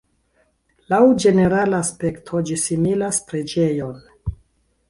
Laŭ 0.93 1.01
ĝenerala 1.25 1.81
aspekto 1.87 2.41
ĝi 2.51 2.57
similas 2.65 3.21
preĝejon. 3.33 4.01